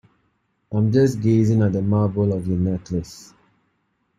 [0.71, 3.35] I'm just gazing at the marble of your necklace.